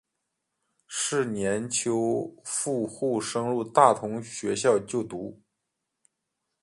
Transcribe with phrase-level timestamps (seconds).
[0.87, 5.39] 是年秋赴沪升入大同学校就读。